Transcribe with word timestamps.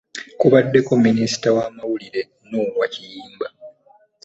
Kubaddeko 0.39 0.91
Minisita 1.05 1.47
w'amawulire 1.55 2.21
Noah 2.49 2.87
Kiyimba 2.93 3.47